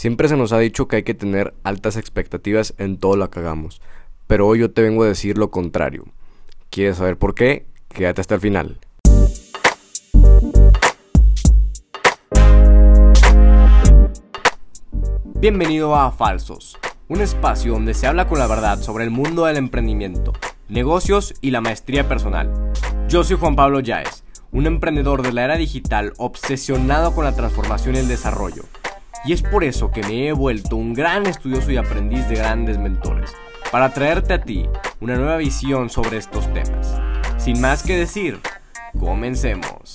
[0.00, 3.40] Siempre se nos ha dicho que hay que tener altas expectativas en todo lo que
[3.40, 3.82] hagamos,
[4.26, 6.06] pero hoy yo te vengo a decir lo contrario.
[6.70, 7.66] ¿Quieres saber por qué?
[7.88, 8.78] Quédate hasta el final.
[15.34, 19.58] Bienvenido a Falsos, un espacio donde se habla con la verdad sobre el mundo del
[19.58, 20.32] emprendimiento,
[20.70, 22.72] negocios y la maestría personal.
[23.06, 27.96] Yo soy Juan Pablo Yaez, un emprendedor de la era digital obsesionado con la transformación
[27.96, 28.62] y el desarrollo
[29.24, 32.78] y es por eso que me he vuelto un gran estudioso y aprendiz de grandes
[32.78, 33.34] mentores,
[33.70, 34.66] para traerte a ti
[35.00, 36.98] una nueva visión sobre estos temas.
[37.36, 38.40] Sin más que decir,
[38.98, 39.94] comencemos.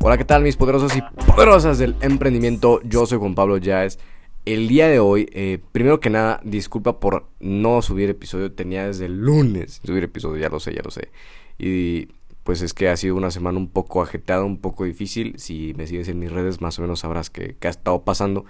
[0.00, 2.80] Hola, ¿qué tal mis poderosos y poderosas del emprendimiento?
[2.84, 3.98] Yo soy Juan Pablo Yaez.
[4.44, 8.52] El día de hoy, eh, primero que nada, disculpa por no subir episodio.
[8.52, 11.10] Tenía desde el lunes subir episodio, ya lo sé, ya lo sé.
[11.58, 12.08] Y
[12.46, 15.34] pues es que ha sido una semana un poco agitada, un poco difícil.
[15.36, 18.44] Si me sigues en mis redes, más o menos sabrás que, ha estado pasando.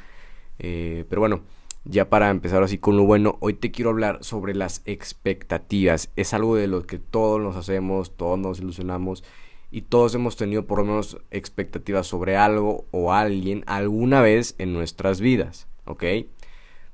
[0.58, 1.41] Eh, pero bueno,
[1.86, 6.10] ya para empezar así con lo bueno, hoy te quiero hablar sobre las expectativas.
[6.15, 9.25] Es algo de lo que todos nos hacemos, todos nos ilusionamos
[9.71, 14.75] y todos hemos tenido por lo menos expectativas sobre algo o alguien alguna vez en
[14.75, 16.04] nuestras vidas, ¿ok?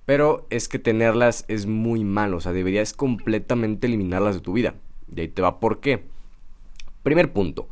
[0.05, 4.77] Pero es que tenerlas es muy malo, o sea, deberías completamente eliminarlas de tu vida.
[5.13, 6.12] Y ahí te va por qué.
[7.03, 7.69] Primer punto,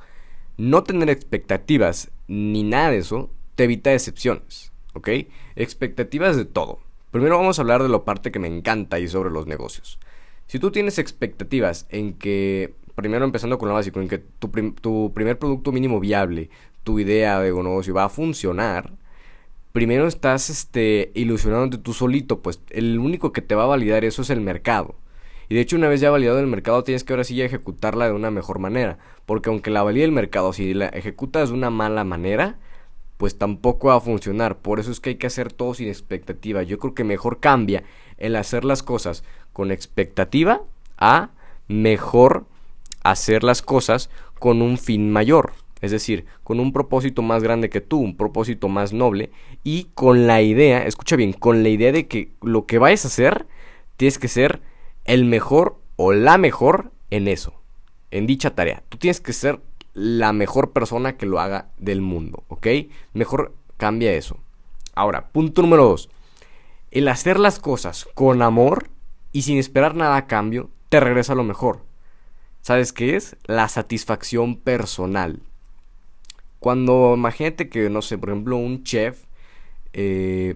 [0.56, 5.08] no tener expectativas ni nada de eso te evita decepciones, ¿ok?
[5.56, 6.80] Expectativas de todo.
[7.10, 9.98] Primero vamos a hablar de la parte que me encanta y sobre los negocios.
[10.46, 14.48] Si tú tienes expectativas en que, primero empezando con lo básico, en que tu,
[14.80, 16.50] tu primer producto mínimo viable,
[16.84, 18.92] tu idea de negocio va a funcionar,
[19.72, 24.22] primero estás este, ilusionándote tú solito, pues el único que te va a validar eso
[24.22, 24.94] es el mercado.
[25.50, 28.06] Y de hecho, una vez ya validado el mercado, tienes que ahora sí ya ejecutarla
[28.06, 28.98] de una mejor manera.
[29.26, 32.60] Porque aunque la valide el mercado, si la ejecutas de una mala manera,
[33.16, 34.58] pues tampoco va a funcionar.
[34.58, 36.62] Por eso es que hay que hacer todo sin expectativa.
[36.62, 37.82] Yo creo que mejor cambia
[38.16, 40.62] el hacer las cosas con expectativa
[40.98, 41.30] a
[41.66, 42.46] mejor
[43.02, 45.52] hacer las cosas con un fin mayor.
[45.80, 49.30] Es decir, con un propósito más grande que tú, un propósito más noble
[49.64, 53.08] y con la idea, escucha bien, con la idea de que lo que vayas a
[53.08, 53.46] hacer
[53.96, 54.60] tienes que ser
[55.10, 57.52] el mejor o la mejor en eso,
[58.12, 58.84] en dicha tarea.
[58.88, 59.60] Tú tienes que ser
[59.92, 62.68] la mejor persona que lo haga del mundo, ¿ok?
[63.12, 64.38] Mejor cambia eso.
[64.94, 66.10] Ahora, punto número dos.
[66.92, 68.88] El hacer las cosas con amor
[69.32, 71.84] y sin esperar nada a cambio te regresa lo mejor.
[72.60, 73.36] ¿Sabes qué es?
[73.46, 75.42] La satisfacción personal.
[76.60, 79.24] Cuando imagínate que, no sé, por ejemplo, un chef
[79.92, 80.54] eh,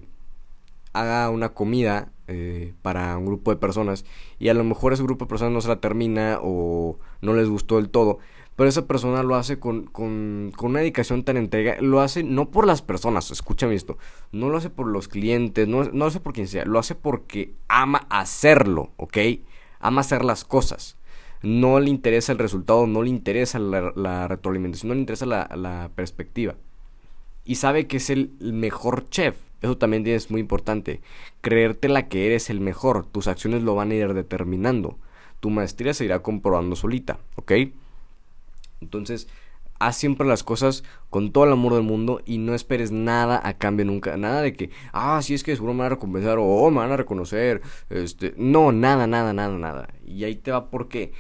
[0.93, 4.07] haga una comida eh, para un grupo de personas
[4.39, 7.49] y a lo mejor ese grupo de personas no se la termina o no les
[7.49, 8.19] gustó del todo,
[8.57, 12.51] pero esa persona lo hace con, con, con una dedicación tan entrega, lo hace no
[12.51, 13.99] por las personas, escúchame esto,
[14.33, 16.95] no lo hace por los clientes, no, no lo hace por quien sea, lo hace
[16.95, 19.19] porque ama hacerlo, ¿ok?
[19.81, 20.97] Ama hacer las cosas.
[21.43, 25.91] No le interesa el resultado, no le interesa la, retroalimentación, no le interesa la, la
[25.95, 26.55] perspectiva.
[27.45, 31.01] Y sabe que es el mejor chef eso también es muy importante.
[31.41, 33.07] Creerte la que eres el mejor.
[33.07, 34.99] Tus acciones lo van a ir determinando.
[35.41, 37.53] Tu maestría se irá comprobando solita, ¿ok?
[38.81, 39.29] Entonces,
[39.79, 43.55] haz siempre las cosas con todo el amor del mundo y no esperes nada a
[43.55, 44.17] cambio nunca.
[44.17, 46.79] Nada de que, ah, si es que seguro me van a recompensar o oh, me
[46.79, 47.63] van a reconocer.
[47.91, 49.89] Este, no, nada, nada, nada, nada.
[50.07, 51.13] Y ahí te va porque.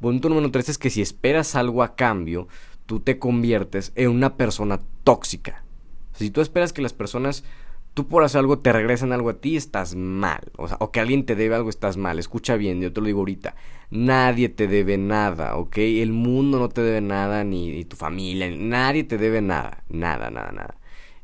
[0.00, 2.48] Punto número 3 es que si esperas algo a cambio,
[2.86, 5.62] tú te conviertes en una persona tóxica.
[6.14, 7.44] Si tú esperas que las personas
[7.94, 10.40] tú por hacer algo te regresan algo a ti, estás mal.
[10.56, 12.18] O sea, o que alguien te debe algo, estás mal.
[12.18, 13.54] Escucha bien, yo te lo digo ahorita.
[13.90, 15.78] Nadie te debe nada, ¿ok?
[15.78, 19.84] El mundo no te debe nada, ni, tu familia, nadie te debe nada.
[19.88, 20.76] Nada, nada, nada.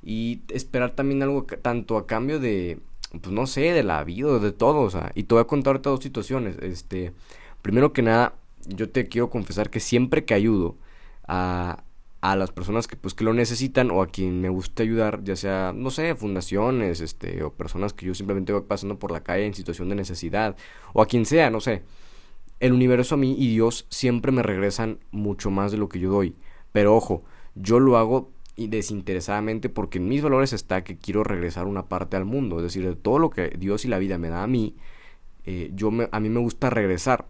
[0.03, 2.79] Y esperar también algo tanto a cambio de,
[3.11, 5.12] pues no sé, de la vida, de todo, o sea.
[5.15, 6.56] Y te voy a contar dos situaciones.
[6.61, 7.12] Este,
[7.62, 8.35] primero que nada,
[8.67, 10.76] yo te quiero confesar que siempre que ayudo
[11.26, 11.82] a,
[12.20, 15.37] a las personas que pues que lo necesitan o a quien me gusta ayudar, ya
[15.37, 19.47] sea, no sé, fundaciones, este, o personas que yo simplemente voy pasando por la calle
[19.47, 20.56] en situación de necesidad,
[20.93, 21.82] o a quien sea, no sé.
[22.61, 26.11] El universo a mí y Dios siempre me regresan mucho más de lo que yo
[26.11, 26.35] doy.
[26.73, 27.23] Pero ojo,
[27.55, 32.25] yo lo hago desinteresadamente porque en mis valores está que quiero regresar una parte al
[32.25, 32.56] mundo.
[32.56, 34.75] Es decir, de todo lo que Dios y la vida me da a mí,
[35.44, 37.26] eh, yo me, a mí me gusta regresar.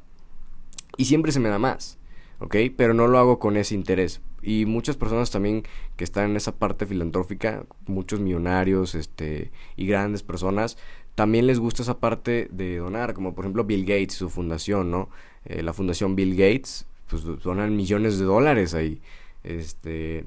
[0.97, 1.99] Y siempre se me da más.
[2.41, 2.57] ¿ok?
[2.77, 4.21] Pero no lo hago con ese interés.
[4.43, 5.65] Y muchas personas también
[5.97, 10.79] que están en esa parte filantrófica, muchos millonarios este, y grandes personas,
[11.15, 14.91] también les gusta esa parte de donar, como por ejemplo Bill Gates y su fundación,
[14.91, 15.09] ¿no?
[15.45, 19.01] Eh, la fundación Bill Gates, pues donan millones de dólares ahí.
[19.43, 20.27] Este,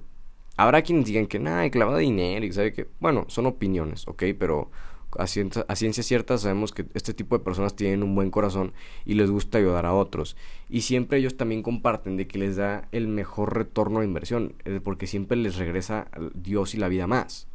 [0.58, 4.24] habrá quienes digan que nada, clavado dinero y sabe que, bueno, son opiniones, ¿ok?
[4.38, 4.70] Pero
[5.18, 8.74] a ciencia, cierta sabemos que este tipo de personas tienen un buen corazón
[9.06, 10.36] y les gusta ayudar a otros.
[10.70, 14.80] Y siempre ellos también comparten de que les da el mejor retorno de inversión, eh,
[14.84, 17.48] porque siempre les regresa Dios y la vida más.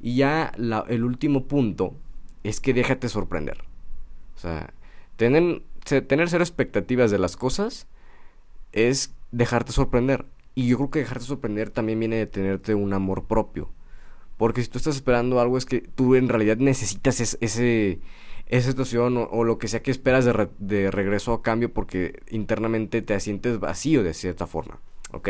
[0.00, 0.52] Y ya
[0.88, 1.94] el último punto
[2.42, 3.58] es que déjate sorprender.
[4.36, 4.72] O sea,
[5.16, 7.86] tener, tener cero expectativas de las cosas
[8.72, 10.26] es dejarte sorprender.
[10.54, 13.70] Y yo creo que dejarte sorprender también viene de tenerte un amor propio.
[14.42, 18.00] Porque si tú estás esperando algo es que tú en realidad necesitas ese,
[18.48, 23.02] esa situación o, lo que sea que esperas de, de, regreso a cambio porque internamente
[23.02, 24.80] te sientes vacío de cierta forma,
[25.12, 25.28] ¿ok?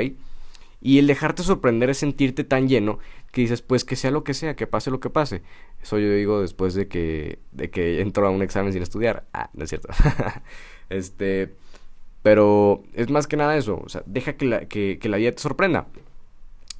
[0.80, 3.00] Y el dejarte sorprender es sentirte tan lleno
[3.32, 5.42] que dices, pues que sea lo que sea, que pase lo que pase.
[5.82, 9.26] Eso yo digo después de que, de que entro a un examen sin estudiar.
[9.34, 9.90] Ah, no es cierto.
[10.88, 11.54] este,
[12.22, 15.32] pero es más que nada eso, o sea, deja que la, que, que la vida
[15.32, 15.88] te sorprenda.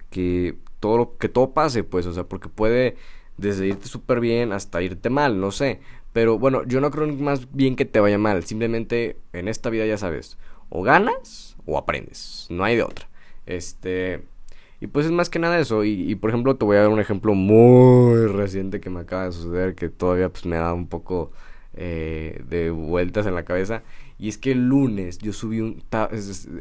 [0.09, 2.97] Que todo que todo pase, pues, o sea, porque puede
[3.39, 5.81] desde irte súper bien hasta irte mal, no sé.
[6.13, 9.87] Pero bueno, yo no creo más bien que te vaya mal, simplemente en esta vida
[9.87, 10.39] ya sabes,
[10.69, 13.09] o ganas o aprendes, no hay de otra.
[13.47, 14.25] Este,
[14.81, 17.01] y pues es más que nada eso, y, por ejemplo te voy a dar un
[17.01, 21.31] ejemplo muy reciente que me acaba de suceder, que todavía pues me da un poco
[21.75, 23.83] eh, de vueltas en la cabeza.
[24.19, 25.83] Y es que el lunes yo subí un...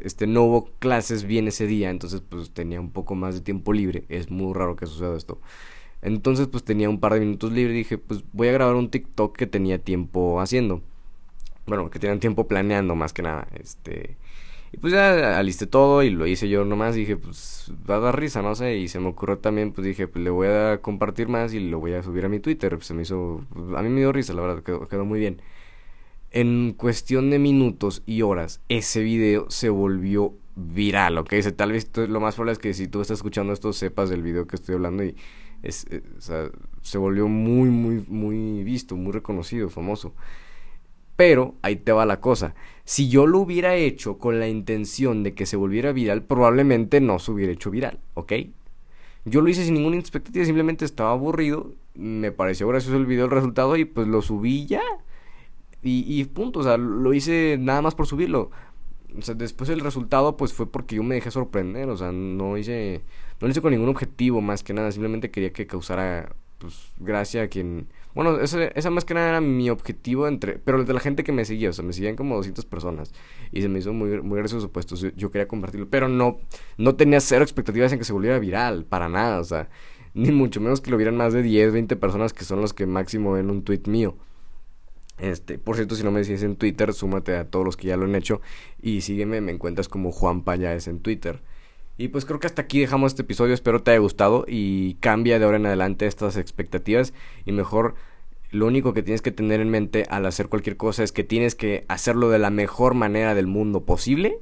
[0.02, 3.72] Este, no hubo clases bien ese día, entonces pues tenía un poco más de tiempo
[3.72, 4.04] libre.
[4.08, 5.40] Es muy raro que suceda esto.
[6.02, 8.90] Entonces pues tenía un par de minutos libre y dije pues voy a grabar un
[8.90, 10.82] TikTok que tenía tiempo haciendo.
[11.66, 13.46] Bueno, que tenían tiempo planeando más que nada.
[13.54, 14.16] Este...
[14.72, 16.94] Y pues ya alisté todo y lo hice yo nomás.
[16.94, 18.76] Dije, pues va a dar risa, no sé.
[18.78, 21.78] Y se me ocurrió también, pues dije, pues le voy a compartir más y lo
[21.78, 22.76] voy a subir a mi Twitter.
[22.82, 23.44] se me hizo.
[23.76, 25.42] a mí me dio risa, la verdad, quedó, quedó muy bien.
[26.30, 31.32] En cuestión de minutos y horas, ese video se volvió viral, ¿ok?
[31.56, 34.46] tal vez lo más probable es que si tú estás escuchando esto sepas del video
[34.46, 35.14] que estoy hablando y
[35.62, 36.50] es, eh, o sea,
[36.82, 40.14] se volvió muy, muy, muy visto, muy reconocido, famoso.
[41.16, 42.54] Pero ahí te va la cosa.
[42.84, 47.18] Si yo lo hubiera hecho con la intención de que se volviera viral, probablemente no
[47.18, 48.32] se hubiera hecho viral, ¿ok?
[49.24, 53.30] Yo lo hice sin ninguna expectativa, simplemente estaba aburrido, me pareció gracioso el video, el
[53.30, 54.82] resultado y pues lo subí ya.
[55.82, 58.50] Y, y punto, o sea, lo hice nada más por subirlo.
[59.16, 62.56] O sea, después el resultado pues fue porque yo me dejé sorprender, o sea, no
[62.56, 63.02] hice
[63.40, 67.42] no lo hice con ningún objetivo más que nada, simplemente quería que causara pues gracia
[67.42, 71.00] a quien bueno, esa, esa más que nada era mi objetivo entre pero de la
[71.00, 73.12] gente que me seguía, o sea, me seguían como 200 personas
[73.52, 76.36] y se me hizo muy muy gracioso pues yo quería compartirlo, pero no
[76.76, 79.68] no tenía cero expectativas en que se volviera viral para nada, o sea,
[80.14, 82.86] ni mucho menos que lo vieran más de 10, 20 personas que son los que
[82.86, 84.16] máximo ven un tweet mío.
[85.18, 87.96] Este, por cierto, si no me sigues en Twitter, súmate a todos los que ya
[87.96, 88.40] lo han hecho
[88.80, 91.42] y sígueme, me encuentras como Juan Payáez en Twitter.
[92.02, 95.38] Y pues creo que hasta aquí dejamos este episodio, espero te haya gustado y cambia
[95.38, 97.14] de ahora en adelante estas expectativas.
[97.44, 97.94] Y mejor
[98.50, 101.54] lo único que tienes que tener en mente al hacer cualquier cosa es que tienes
[101.54, 104.40] que hacerlo de la mejor manera del mundo posible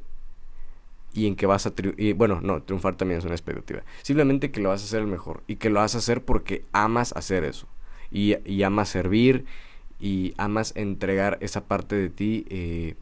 [1.13, 3.83] y en que vas a y bueno, no, triunfar también es una expectativa.
[4.01, 6.65] Simplemente que lo vas a hacer el mejor y que lo vas a hacer porque
[6.73, 7.67] amas hacer eso.
[8.11, 9.45] Y, y amas servir
[10.01, 12.95] y amas entregar esa parte de ti eh,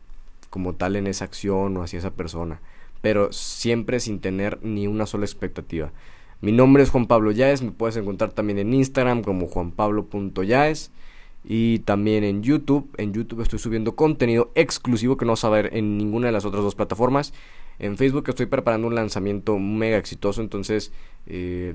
[0.51, 2.61] como tal en esa acción o hacia esa persona,
[3.01, 5.93] pero siempre sin tener ni una sola expectativa.
[6.41, 10.93] Mi nombre es Juan Pablo Yaes, me puedes encontrar también en Instagram como juanpablo.yaes
[11.45, 12.95] y también en YouTube.
[12.97, 16.45] En YouTube estoy subiendo contenido exclusivo que no vas a ver en ninguna de las
[16.45, 17.33] otras dos plataformas.
[17.79, 20.93] En Facebook estoy preparando un lanzamiento mega exitoso, entonces
[21.27, 21.75] eh,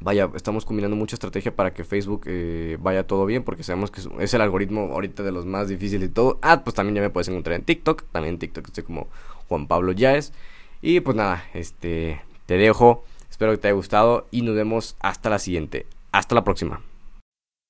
[0.00, 4.02] vaya, estamos combinando mucha estrategia para que Facebook eh, vaya todo bien, porque sabemos que
[4.20, 6.38] es el algoritmo ahorita de los más difíciles y todo.
[6.42, 9.08] Ah, pues también ya me puedes encontrar en TikTok, también en TikTok estoy como
[9.48, 10.32] Juan Pablo Yaes.
[10.80, 15.30] Y pues nada, este, te dejo, espero que te haya gustado y nos vemos hasta
[15.30, 15.86] la siguiente.
[16.12, 16.80] Hasta la próxima.